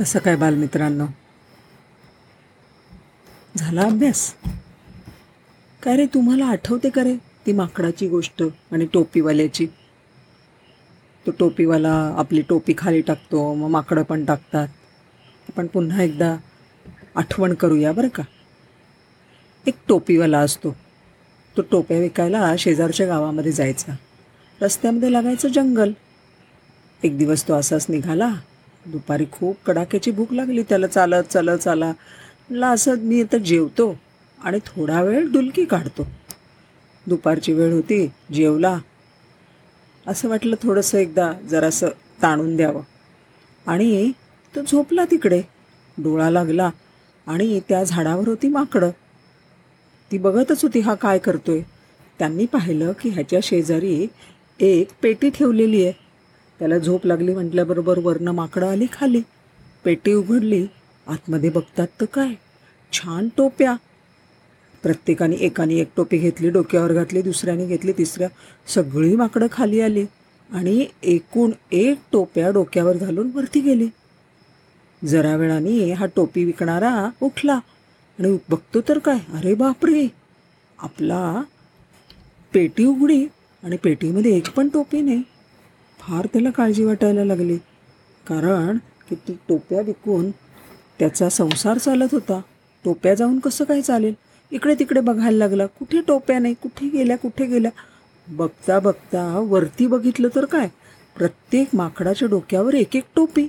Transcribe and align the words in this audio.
कसं 0.00 0.18
काय 0.18 0.36
बालमित्रांनो? 0.36 1.06
झाला 3.56 3.82
अभ्यास? 3.82 4.34
काय 5.82 5.96
रे 5.96 6.06
तुम्हाला 6.06 6.46
आठवते 6.46 6.90
का 6.90 7.04
रे 7.04 7.16
ती 7.16 7.52
माकडाची 7.52 8.08
गोष्ट 8.08 8.42
आणि 8.72 8.86
टोपीवाल्याची? 8.92 9.66
तो 11.26 11.30
टोपीवाला 11.30 12.14
आपली 12.16 12.42
टोपी 12.42 12.74
खाली 12.78 13.00
टाकतो 13.00 13.54
मग 13.54 13.68
माकडं 13.68 14.02
पण 14.02 14.24
टाकतात. 14.24 14.68
आपण 15.48 15.66
पुन्हा 15.66 16.02
एकदा 16.02 16.36
आठवण 17.14 17.54
करूया 17.54 17.92
बरं 17.92 18.08
का? 18.08 18.22
एक 19.66 19.74
टोपीवाला 19.88 20.38
असतो. 20.38 20.76
तो 21.56 21.62
टोप्या 21.62 21.98
विकायला 21.98 22.56
शेजारच्या 22.58 23.06
गावामध्ये 23.06 23.52
जायचा. 23.52 23.96
रस्त्यामध्ये 24.62 25.12
लागायचं 25.12 25.48
जंगल. 25.48 25.92
एक 27.02 27.18
दिवस 27.18 27.48
तो 27.48 27.54
असाच 27.54 27.86
निघाला. 27.88 28.34
दुपारी 28.86 29.24
खूप 29.32 29.56
कडाक्याची 29.66 30.10
भूक 30.10 30.32
लागली. 30.32 30.62
त्याला 30.62 30.86
चालत 30.86 31.24
चालत 31.24 31.58
चाला. 31.58 31.86
म्हणलं 31.86 32.66
असं 32.66 32.98
मी 32.98 33.22
आता 33.22 33.38
जेवतो 33.38 33.98
आणि 34.38 34.58
थोडा 34.66 35.02
वेळ 35.02 35.26
डुलकी 35.32 35.64
काढतो. 35.64 36.06
दुपारची 37.06 37.52
वेळ 37.52 37.72
होती 37.72 38.06
जेवला. 38.34 38.78
असं 40.06 40.28
वाटलं 40.28 40.56
थोडंसं 40.62 40.98
एकदा 40.98 41.32
जरासं 41.32 41.88
ताणून 42.22 42.56
द्यावं. 42.56 42.82
आणि 43.66 44.12
तो 44.56 44.60
झोपला 44.62 45.04
तिकडे. 45.10 45.42
डोळा 45.98 46.30
लागला 46.30 46.70
आणि 47.26 47.60
त्या 47.68 47.84
झाडावर 47.84 48.28
होती 48.28 48.48
माकडं. 48.48 48.90
ती 50.12 50.18
बघतच 50.18 50.62
होती 50.62 50.80
हा 50.80 50.94
काय 50.94 51.18
करतोय? 51.18 51.60
त्यांनी 52.18 52.46
पाहिलं 52.46 52.92
की 52.92 53.08
ह्याच्या 53.08 53.40
शेजारी 53.42 54.06
एक 54.60 54.88
पेटी 55.02 55.30
ठेवलेली 55.30 55.84
आहे. 55.84 56.09
त्याला 56.60 56.78
झोप 56.78 57.06
लागली 57.06 57.34
म्हटल्याबरोबर 57.34 57.98
वरनं 57.98 58.32
माकडं 58.32 58.66
आली 58.66 58.86
खाली. 58.92 59.20
पेटी 59.84 60.12
उघडली. 60.14 60.66
आतमध्ये 61.06 61.50
बघतात 61.50 61.86
तर 62.00 62.04
काय? 62.04 62.34
छान 62.92 63.28
टोप्या. 63.36 63.74
प्रत्येकाने 64.82 65.36
एकाने 65.36 65.74
एक 65.74 65.88
टोपी 65.96 66.18
घेतली 66.18 66.50
डोक्यावर 66.50 66.92
घातली 66.92 67.22
दुसऱ्याने 67.22 67.66
घेतली 67.66 67.92
तिसऱ्या 67.92 68.28
सगळी 68.74 69.16
माकडं 69.16 69.46
खाली 69.52 69.80
आली 69.80 70.04
आणि 70.50 70.86
एकूण 71.02 71.50
एक 71.72 71.98
टोप्या 72.12 72.50
डोक्यावर 72.50 72.96
घालून 72.96 73.30
वरती 73.34 73.60
गेली. 73.60 73.88
जरा 75.02 75.36
वेळाने 75.36 75.92
हा 75.92 76.06
टोपी 76.06 76.44
विकणारा 76.44 77.08
उठला 77.22 77.54
आणि 78.18 78.36
बघतो 78.48 78.80
तर 78.88 78.98
काय? 78.98 79.18
अरे 79.34 79.54
बापरे! 79.54 80.06
आपला 80.78 81.42
पेटी 82.52 82.84
उघडी 82.84 83.24
आणि 83.62 83.76
पेटीमध्ये 83.76 84.36
एक 84.36 84.50
पण 84.50 84.68
टोपी 84.68 85.00
नाही. 85.00 85.22
फार 86.00 86.26
त्याला 86.26 86.50
काळजी 86.50 86.84
वाटायला 86.84 87.24
लागली. 87.24 87.56
कारण 88.26 88.76
की 88.76 89.14
ती 89.14 89.36
टोप्या 89.48 89.80
विकून 89.80 90.30
त्याचा 90.98 91.28
संसार 91.28 91.78
चालत 91.78 92.08
होता. 92.12 92.40
टोप्या 92.84 93.14
जाऊन 93.14 93.38
कसं 93.38 93.64
काय 93.64 93.80
चालेल? 93.80 94.14
इकडे 94.50 94.74
तिकडे 94.74 95.00
बघायला 95.00 95.38
लागला. 95.38 95.66
कुठे 95.66 96.00
टोप्या 96.00 96.38
नाही? 96.38 96.54
कुठे 96.54 96.88
गेल्या? 96.88 97.18
कुठे 97.18 97.46
गेल्या? 97.46 97.70
बघता 98.28 98.78
बघता 98.78 99.38
वरती 99.38 99.86
बघितलं 99.86 100.28
तर 100.34 100.44
काय? 100.44 100.68
प्रत्येक 101.16 101.68
माकडाच्या 101.74 102.28
डोक्यावर 102.28 102.74
एक 102.74 102.96
एक 102.96 103.04
टोपी. 103.16 103.46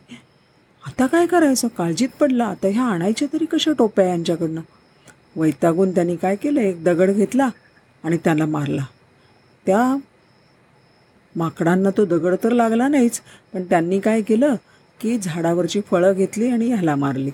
आता 0.87 1.05
काय 1.07 1.25
करायचं? 1.25 1.67
काळजीत 1.67 2.09
पडला. 2.19 2.45
आता 2.45 2.67
ह्या 2.67 2.83
आणायच्या 2.83 3.27
तरी 3.33 3.45
कशा 3.45 3.71
टोप्या 3.77 4.05
यांच्याकडनं? 4.05 4.61
वैतागून 5.35 5.91
त्यांनी 5.91 6.15
काय 6.15 6.35
केलं? 6.35 6.59
एक 6.59 6.83
दगड 6.83 7.11
घेतला 7.11 7.49
आणि 8.03 8.17
त्याला 8.17 8.45
मारला. 8.45 8.85
त्या 9.65 9.95
माकडांना 11.35 11.89
तो 11.89 12.05
दगड 12.05 12.35
तर 12.43 12.51
लागला 12.51 12.87
नाहीच 12.87 13.21
पण 13.53 13.63
त्यांनी 13.63 13.99
काय 13.99 14.21
केलं 14.21 14.55
की 15.01 15.17
झाडावरची 15.17 15.81
फळं 15.81 16.13
घेतली 16.13 16.47
आणि 16.47 16.67
ह्याला 16.67 16.95
मारली. 16.95 17.31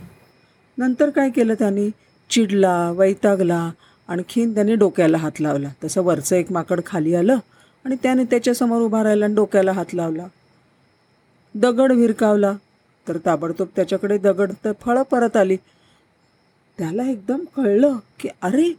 नंतर 0.78 1.09
काय 1.09 1.30
केलं 1.30 1.53
त्यांनी? 1.53 1.90
चिडला 2.30 2.92
वैतागला 2.92 3.72
आणखीन 4.08 4.53
त्याने 4.53 4.75
डोक्याला 4.75 5.18
हात 5.18 5.42
लावला. 5.42 5.69
तसं 5.84 6.02
वरचं 6.02 6.35
एक 6.35 6.52
माकड 6.52 6.81
खाली 6.85 7.16
आलं 7.16 7.38
आणि 7.85 7.96
त्याने 8.03 8.24
त्याच्यासमोर 8.24 8.81
उभा 8.81 9.03
राहिला 9.03 9.25
आणि 9.25 9.35
डोक्याला 9.35 9.72
हात 9.72 9.94
लावला. 9.94 10.28
दगड 11.56 11.91
विरकावला. 11.91 12.53
तर 13.08 13.18
ताबडतोब 13.25 13.68
त्याच्याकडे 13.75 14.18
दगड 14.18 14.52
तर 14.66 14.72
फळं 14.81 15.03
परत 15.03 15.38
आली. 15.38 15.58
त्याला 16.78 17.03
एकदम 17.03 17.40
कळलं 17.56 17.96
की 18.19 18.29
अरे 18.41 18.74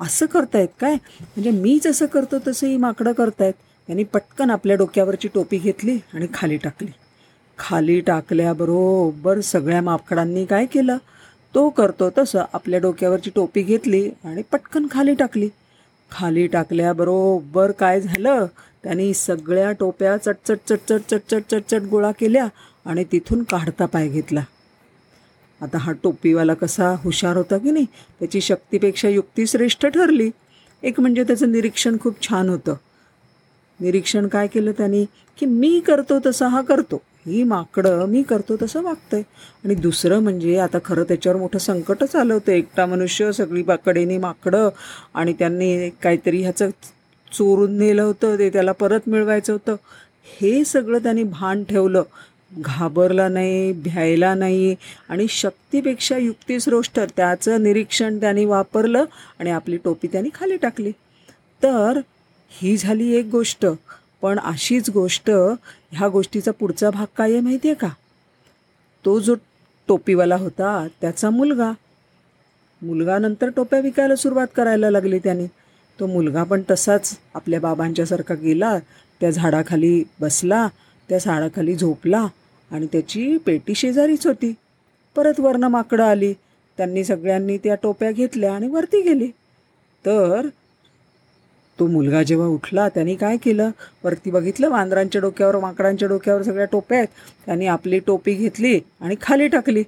असं 0.00 0.26
करतायत 0.26 0.68
काय? 0.80 0.94
म्हणजे 1.20 1.50
मी 1.50 1.78
जसं 1.84 2.06
करतो 2.06 2.36
तसं 2.46 2.66
ही 2.66 2.76
माकडं 2.76 3.12
करतायत. 3.12 3.52
त्यांनी 3.86 4.04
पटकन 4.04 4.50
आपल्या 4.50 4.76
डोक्यावरची 4.76 5.28
टोपी 5.34 5.58
घेतली 5.58 5.98
आणि 6.14 6.26
खाली 6.34 6.56
टाकली. 6.56 6.90
खाली 7.58 8.00
टाकल्याबरोबर 8.00 9.40
सगळ्या 9.40 9.82
माकडांनी 9.82 10.44
काय 10.44 10.66
केलं? 10.66 10.96
तो 11.54 11.68
करतो 11.68 12.10
तसं 12.18 12.44
आपल्या 12.52 12.80
डोक्यावरची 12.80 13.30
टोपी 13.34 13.62
घेतली 13.62 14.10
आणि 14.24 14.42
पटकन 14.42 14.86
खाली 14.90 15.14
टाकली. 15.14 15.48
खाली 16.12 16.46
टाकल्याबरोबर 16.46 17.70
काय 17.70 18.00
झालं? 18.00 18.46
त्यांनी 18.82 19.14
सगळ्या 19.14 19.72
टोप्या 19.72 20.16
चटचट 20.16 20.58
चटचट 20.68 21.00
चटचट 21.10 21.42
चटचट 21.50 21.82
गोळा 21.82 22.10
केल्या 22.10 22.48
आणि 22.86 23.04
तिथून 23.12 23.42
काढता 23.42 23.86
पाय 23.86 24.08
घेतला. 24.08 24.44
आता 25.60 25.78
हा 25.78 25.92
टोपीवाला 25.92 26.54
कसा 26.54 26.94
हुशार 26.98 27.36
होता 27.36 27.58
की 27.58 27.70
नाही? 27.70 27.86
त्याची 28.20 28.40
शक्तीपेक्षा 28.40 29.08
युक्ती 29.08 29.46
श्रेष्ठ 29.46 29.86
ठरली. 29.86 30.30
एक 30.82 31.00
म्हणजे 31.00 31.24
त्याचं 31.24 31.52
निरीक्षण 31.52 31.96
खूप 32.00 32.28
छान 32.28 32.48
होतं. 32.48 32.74
निरीक्षण 33.82 34.28
काय 34.28 34.46
केलं 34.46 34.72
त्यांनी? 34.72 35.04
की 35.38 35.46
मी 35.46 35.80
करतो 35.80 36.18
तसं 36.26 36.46
हा 36.46 36.62
करतो. 36.62 37.02
ही 37.26 37.42
माकडं 37.42 38.06
मी 38.06 38.22
करतो 38.22 38.56
तसं 38.62 38.82
वागतंय. 38.82 39.22
आणि 39.64 39.74
दुसरं 39.74 40.18
म्हणजे 40.18 40.58
आता 40.58 40.78
खरं 40.84 41.02
त्याच्यावर 41.02 41.38
मोठं 41.38 41.58
संकटच 41.58 42.16
आलं 42.16 42.34
होतं. 42.34 42.52
एकटा 42.52 42.86
मनुष्य 42.86 43.32
सगळी 43.32 43.62
बाकडेनी 43.62 44.18
माकडं 44.18 44.68
आणि 45.14 45.32
त्यांनी 45.32 45.90
काहीतरी 45.90 46.42
ह्याचं 46.42 46.70
चोरून 47.32 47.78
नेलं 47.78 48.02
होतं. 48.02 48.38
ते 48.38 48.50
त्याला 48.50 48.72
परत 48.72 49.00
मिळवायचं 49.06 49.52
होतं. 49.52 49.76
हे 50.40 50.64
सगळं 50.64 50.98
त्यांनी 50.98 51.22
भान 51.22 51.64
ठेवलं. 51.64 52.02
घाबरला 52.58 53.28
नाही 53.28 53.72
भ्यायला 53.72 54.34
नाही 54.34 54.74
आणि 55.08 55.26
शक्तीपेक्षा 55.28 56.16
युक्तिश्रेष्ठ 56.16 57.00
त्याचं 57.16 57.62
निरीक्षण 57.62 58.20
त्यांनी 58.20 58.44
वापरलं 58.44 59.04
आणि 59.38 59.50
आपली 59.50 59.76
टोपी 59.76 60.08
त्यांनी 60.08 60.30
खाली 60.34 60.56
टाकली. 60.56 60.90
तर 61.62 62.00
ही 62.60 62.76
झाली 62.76 63.14
एक 63.14 63.26
गोष्ट. 63.26 63.66
पण 64.22 64.38
अशीच 64.38 64.90
गोष्ट 64.90 65.30
ह्या 65.92 66.08
गोष्टीचा 66.08 66.50
पुढचा 66.50 66.90
भाग 66.90 67.06
काय 67.16 67.32
आहे 67.32 67.40
माहिती 67.40 67.68
आहे 67.68 67.74
का? 67.74 67.88
तो 69.04 69.20
जो 69.20 69.34
टोपीवाला 69.88 70.36
होता 70.36 70.88
त्याचा 71.00 71.30
मुलगा. 71.30 71.72
मुलगा 72.82 73.18
नंतर 73.18 73.50
टोप्या 73.56 73.80
विकायला 73.80 74.16
सुरुवात 74.16 74.46
करायला 74.56 74.90
लागली 74.90 75.18
त्याने. 75.18 75.46
तो 76.00 76.06
मुलगा 76.06 76.42
पण 76.42 76.62
तसाच 76.70 77.18
आपल्या 77.34 77.60
बाबांच्यासारखा 77.60 78.34
गेला 78.34 78.78
त्या 79.20 79.30
झाडाखाली 79.30 80.04
बसला 80.20 80.68
त्या 81.08 81.18
झाडाखाली 81.18 81.74
झोपला 81.74 82.26
आणि 82.70 82.86
त्याची 82.86 83.36
पेटी 83.36 83.74
शेजारीच 83.74 84.26
होती. 84.26 84.54
परत 85.16 85.40
वरनं 85.40 85.68
माकडं 85.68 86.04
आली. 86.04 86.34
त्यांनी 86.76 87.04
सगळ्यांनी 87.04 87.58
त्या 87.58 87.74
टोप्या 87.74 88.10
घेतल्या 88.10 88.54
आणि 88.54 88.68
वरती 88.68 89.00
गेली. 89.02 89.26
तर 90.06 90.48
तो 91.82 91.86
मुलगा 91.86 92.22
जेव्हा 92.22 92.46
उठला 92.46 92.88
त्यांनी 92.88 93.14
काय 93.14 93.36
केलं 93.36 93.70
वरती 94.04 94.30
बघितलं 94.30 94.68
मांजरांच्या 94.68 95.20
डोक्यावर 95.20 95.56
माकडांच्या 95.58 96.08
डोक्यावर 96.08 96.42
सगळ्या 96.42 96.64
टोप्या 96.64 96.98
आहेत 96.98 97.08
त्यांनी 97.46 97.66
आपली 97.66 97.98
टोपी 97.98 98.34
घेतली 98.34 98.78
आणि 99.00 99.14
खाली 99.22 99.48
टाकली 99.48 99.82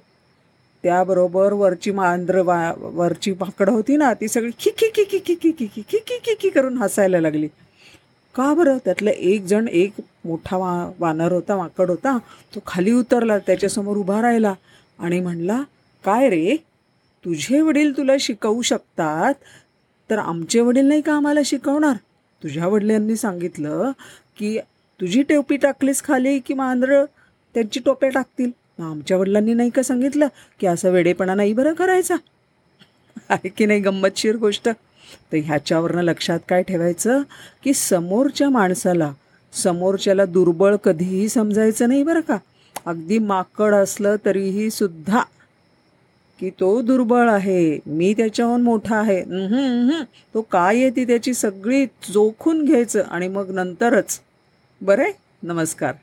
त्याबरोबर 0.83 1.53
वरची 1.53 1.91
मांद्र 1.91 2.41
वा 2.41 2.57
वरची 2.77 3.31
माकडं 3.31 3.71
होती 3.71 3.97
ना 3.97 4.11
ती 4.13 4.27
सगळी 4.27 4.51
खिकी 4.59 4.89
खी 4.95 5.03
खिकी 5.03 5.35
खिकी 5.43 5.81
खिकी 5.83 6.17
खिकी 6.25 6.49
करून 6.49 6.77
हसायला 6.77 7.21
लागली 7.21 7.47
का 8.35 8.53
बरं 8.53 8.77
त्यातलं 8.85 9.09
एक 9.09 9.45
जण 9.45 9.67
एक 9.67 10.01
मोठा 10.25 10.57
वा 10.57 10.73
वानर 10.99 11.31
होता 11.31 11.57
माकड 11.57 11.89
होता 11.89 12.17
तो 12.55 12.59
खाली 12.67 12.91
उतरला 12.91 13.37
त्याच्यासमोर 13.37 13.97
उभा 13.97 14.21
राहिला 14.21 14.53
आणि 14.99 15.19
म्हणला 15.19 15.61
काय 16.03 16.29
रे 16.29 16.55
तुझे 17.25 17.61
वडील 17.61 17.97
तुला 17.97 18.15
शिकवू 18.19 18.61
शकतात 18.61 19.33
तर 20.09 20.19
आमचे 20.19 20.59
वडील 20.59 20.85
नाही 20.85 21.01
का 21.01 21.13
आम्हाला 21.13 21.39
शिकवणार? 21.45 21.95
तुझ्या 22.43 22.67
वडिलांनी 22.67 23.15
सांगितलं 23.15 23.91
की 24.37 24.57
तुझी 24.99 25.21
टोपी 25.21 25.57
टाकलीस 25.57 26.03
खाली 26.03 26.39
की 26.39 26.53
मांजरं 26.53 27.05
त्यांची 27.53 27.79
टोप्या 27.79 28.09
टाकतील. 28.09 28.51
मग 28.79 28.85
आमच्या 28.85 29.17
वडिलांनी 29.17 29.53
नाही 29.53 29.69
का 29.69 29.81
सांगितलं 29.81 30.27
की 30.59 30.67
असं 30.67 30.91
वेडेपणा 30.91 31.35
नाही 31.35 31.53
बरं 31.53 31.73
करायचा? 31.73 32.15
आहे 33.29 33.49
की 33.49 33.65
नाही 33.65 33.79
गंमतशीर 33.79 34.35
गोष्ट? 34.35 34.69
तर 35.31 35.37
ह्याच्यावरनं 35.37 36.01
लक्षात 36.01 36.39
काय 36.49 36.63
ठेवायचं 36.63 37.21
की 37.63 37.73
समोरच्या 37.73 38.49
माणसाला 38.49 39.11
समोरच्याला 39.53 40.25
दुर्बळ 40.25 40.75
कधीही 40.75 41.29
समजायचं 41.29 41.87
नाही 41.87 42.03
बरं 42.03 42.19
का. 42.19 42.37
अगदी 42.85 43.19
माकड 43.19 43.73
असलं 43.73 44.15
तरीही 44.25 44.69
सुद्धा 44.71 45.21
की 46.39 46.49
तो 46.49 46.81
दुर्बळ 46.81 47.29
आहे 47.29 47.79
मी 47.85 48.13
त्याच्याहून 48.13 48.61
मोठा 48.61 48.97
आहे. 48.97 49.21
तो 50.33 50.41
काय 50.41 50.75
आहे 50.75 50.89
ती 50.89 51.05
त्याची 51.05 51.33
सगळी 51.33 51.85
जोखून 51.85 52.63
घ्यायचं 52.65 53.01
आणि 53.01 53.27
मग 53.27 53.51
नंतरच. 53.51 54.19
बरे 54.81 55.11
नमस्कार. 55.43 55.93